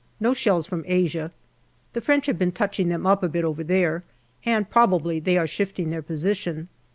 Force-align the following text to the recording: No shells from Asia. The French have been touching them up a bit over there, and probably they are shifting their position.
No 0.19 0.33
shells 0.33 0.65
from 0.65 0.83
Asia. 0.87 1.29
The 1.93 2.01
French 2.01 2.25
have 2.25 2.39
been 2.39 2.51
touching 2.51 2.89
them 2.89 3.05
up 3.05 3.21
a 3.21 3.29
bit 3.29 3.45
over 3.45 3.63
there, 3.63 4.03
and 4.47 4.67
probably 4.67 5.19
they 5.19 5.37
are 5.37 5.45
shifting 5.45 5.91
their 5.91 6.01
position. 6.01 6.69